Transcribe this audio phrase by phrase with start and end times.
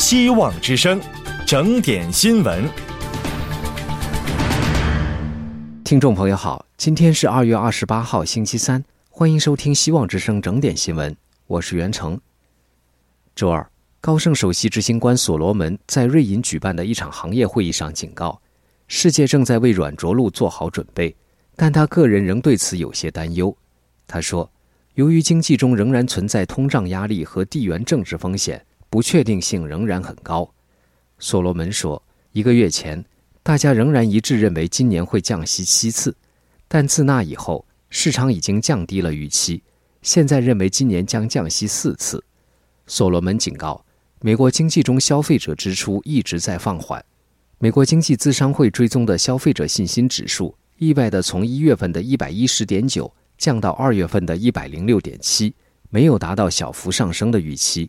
[0.00, 0.98] 希望之声，
[1.46, 2.64] 整点新闻。
[5.84, 11.14] 听众朋友好，今天是二月二十八号，星期三，欢迎收听希望之声整点新闻，
[11.46, 12.18] 我是袁成。
[13.36, 18.40] 周二，高盛首席执行官所罗门在瑞银举办的一场行业会议上警告，
[18.88, 21.14] 世界正在为软着陆做好准备，
[21.56, 23.54] 但他个人仍对此有些担忧。
[24.06, 24.50] 他说，
[24.94, 28.64] 由于经济中仍然存在通胀压力和地缘政治风险。
[28.90, 30.52] 不确定性仍然很高，
[31.20, 33.02] 所罗门说，一个月前，
[33.40, 36.14] 大家仍然一致认为今年会降息七次，
[36.66, 39.62] 但自那以后，市场已经降低了预期，
[40.02, 42.22] 现在认为今年将降息四次。
[42.88, 43.84] 所罗门警告，
[44.20, 47.02] 美国经济中消费者支出一直在放缓。
[47.58, 55.54] 美国经济咨商会追踪的消费者信心指数意外地从一月份的一百一十点九降到二月份的一百零六点七，
[55.90, 57.88] 没有达到小幅上升的预期。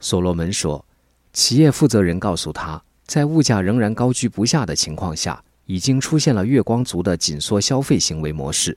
[0.00, 0.84] 所罗门说，
[1.32, 8.76] 企业负责人告诉他，在物价仍然高居不下的情况下，已经出现了月光族的紧缩消费行为模式。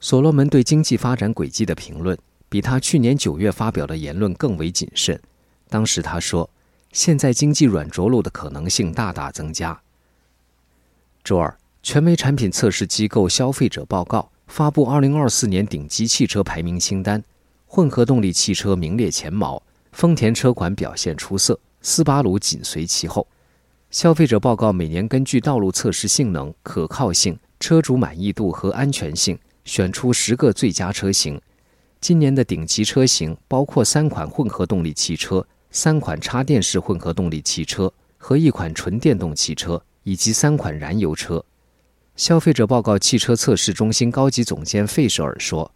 [0.00, 2.16] 所罗门对经济发展轨迹的评论，
[2.48, 5.20] 比他去年九月发表的言论更为谨慎。
[5.68, 6.48] 当时他说，
[6.92, 9.80] 现在经济软着陆的可能性大大增加。
[11.22, 17.22] 周二，全美产品测试机构消费者报告发布二零二四年顶级汽车排名清单，
[17.66, 19.62] 混合动力汽车名列前茅。
[19.92, 23.26] 丰田车款表现出色，斯巴鲁紧随其后。
[23.90, 31.40] 消费者报告每年根据道路测试性能、可靠性、车主满意度和安全性选出十个最佳车型。
[32.00, 41.44] 今年的顶级车型包括三款混合动力汽车、三款插电式混合动力汽车和一款纯电动汽车，以及三款燃油车。
[42.16, 45.70] 消费者报告汽车测试中心高级总监费舍尔说。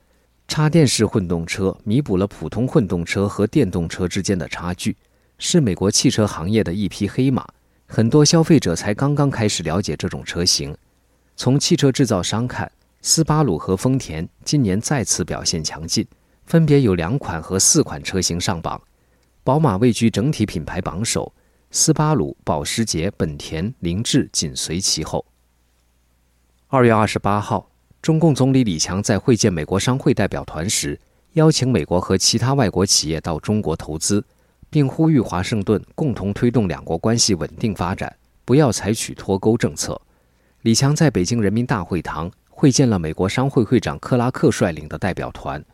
[0.47, 4.97] 插电式混动车弥补了普通混动车和电动车之间的差距，
[5.39, 7.47] 是美国汽车行业的一匹黑马。
[7.87, 10.77] 很多消费者才刚刚开始了解这种车型。
[11.37, 12.71] 从汽车制造商看，
[13.03, 16.07] 斯巴鲁和丰田今年再次表现强劲，
[16.45, 18.81] 分别有两款和四款车型上榜。
[19.43, 21.33] 宝马位居整体品牌榜首，
[21.71, 25.25] 斯巴鲁、保时捷、本田、凌志紧随其后。
[26.69, 27.71] 二月二十八号。
[28.05, 31.01] 中共总理李强在会见美国商会代表团时，
[31.33, 34.23] 邀请美国和其他外国企业到中国投资，
[34.69, 39.99] 并呼吁华盛顿共同推动两国关系稳定发展，不要采取脱钩政策。
[40.61, 45.65] 李强在北京人民大会堂会见了美国商会会长克拉克率领的代表团。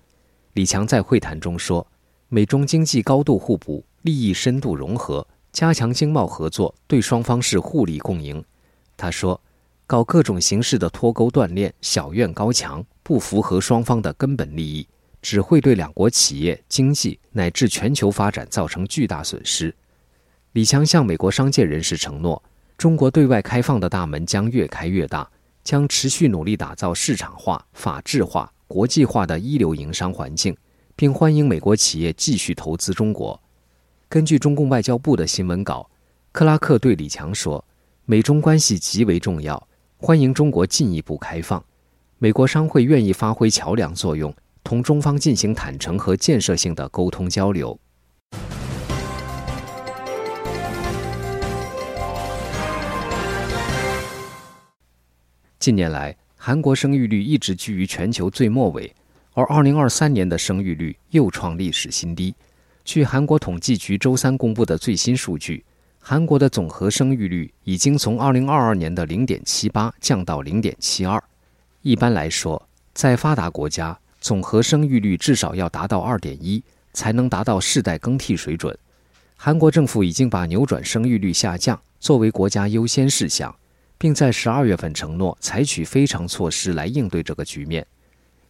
[0.53, 1.85] 李强在会谈中说
[2.31, 8.45] ：“美中经济高度互补，利益深度融合，加强经贸合作对双方是互利共赢。”
[8.97, 9.41] 他说。
[9.91, 14.87] 搞各种形式的脱钩断链、小院高墙，不符合双方的根本利益，
[15.21, 19.75] 只会对两国企业、经济乃至全球发展造成巨大损失。
[20.53, 22.41] 李强向美国商界人士承诺，
[22.79, 25.29] 中国对外开放的大门将越开越大，
[25.65, 30.57] 将持续努力打造市场化、法治化、国际化的一流营商环境，
[30.95, 33.43] 并欢迎美国企业继续投资中国。
[34.09, 35.91] 根据中共外交部的新闻稿，
[36.31, 37.65] 克拉克对李强说
[38.07, 39.61] ：“美中关系极为重要。”
[40.03, 41.63] 欢迎中国进一步开放，
[42.17, 44.35] 美国商会愿意发挥桥梁作用，
[44.65, 47.79] 同中方进行坦诚和建设性的沟通交流。
[55.59, 58.91] 近年来，韩国生育率一直居于全球最末尾，
[59.35, 62.35] 而2023年的生育率又创历史新低。
[62.87, 65.63] 据韩国统计局周三公布的最新数据。
[66.03, 71.21] 韩国的总和生育率已经从2022年的0.78降到0.72。
[71.83, 76.63] 一般来说，在发达国家，总和生育率至少要达到2.1，
[76.95, 78.77] 才能达到世代更替水准。
[79.37, 83.55] 韩国政府已经把扭转生育率下降作为国家优先事项，
[83.97, 87.87] 并在12月份承诺采取非常措施来应对这个局面。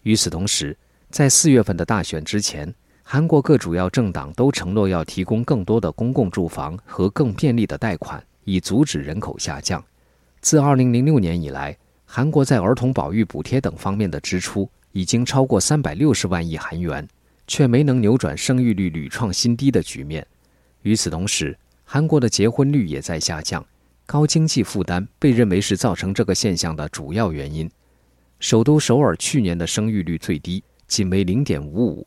[0.05, 0.77] 与此同时，
[1.11, 2.73] 在4月份的大选之前。
[3.13, 9.85] 韩国各主要政党都承诺要提供更多的公共住房和更便利的贷款，以阻止人口下降。
[10.41, 17.05] 自2006年以来，韩国在儿童保育补贴等方面的支出已经超过360万亿韩元，
[17.49, 20.25] 却没能扭转生育率屡创新低的局面。
[20.83, 23.67] 与此同时，韩国的结婚率也在下降，
[24.07, 27.69] 高经济负担被认为是造成这个现象的主要原因。
[28.39, 32.07] 首都首尔去年的生育率最低，仅为0.55。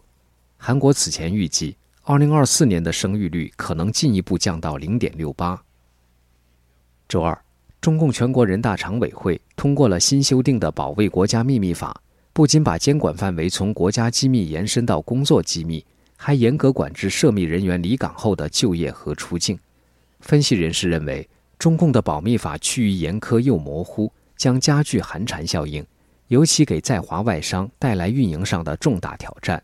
[0.66, 1.76] 韩国此前预计
[2.06, 5.60] ，2024年的生育率可能进一步降到0.68。
[7.10, 7.38] 周二，
[7.82, 11.92] 中共全国人大常委会通过了新修订的《保卫国家秘密法》，
[12.32, 19.60] 不仅把监管范围从国家机密延伸到工作机密，还严格管制涉密人员离岗后的就业和出境。
[20.22, 21.28] 分析人士认为，
[21.60, 25.86] 中共的保密法趋于严苛又模糊，将加剧寒蝉效应，
[26.30, 29.62] 尤其给在华外商带来运营上的重大挑战。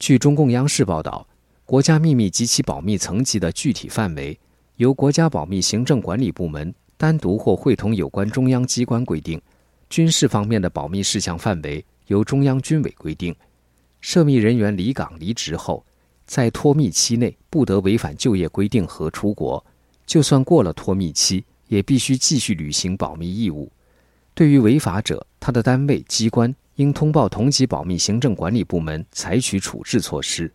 [0.00, 1.28] 据中共央视报道，
[1.66, 4.36] 国家秘密及其保密层级的具体范围
[4.76, 9.38] 由国家保密行政管理部门单独或会同有关中央机关规定；
[9.90, 13.36] 军事方面的保密事项范围由中央军委规定。
[14.00, 15.84] 涉密人员离岗离职后，
[16.24, 19.62] 在脱密期内不得违反就业规定和出国。
[20.06, 23.70] 就算过了脱密期，也必须继续履行保密义务。
[24.32, 30.50] 对于违法者，他的单位机关应通报同级保密行政管理部门，采取处置措施。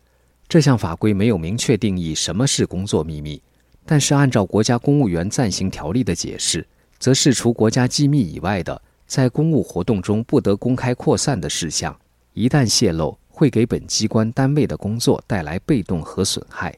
[0.47, 3.39] 这项法规没有明确定义什么是工作秘密，
[3.85, 6.67] 但是按照《国家公务员暂行条例》的解释，
[6.97, 11.95] 则是除国家机密以外的，在公务活动中不得公开扩散的事项，
[12.33, 16.75] 一旦泄露，会给本机关单位的工作带来被动和损害。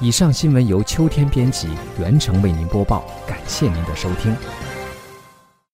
[0.00, 1.66] 以上新闻由秋天编辑，
[1.98, 4.32] 袁成为您播报，感谢您的收听。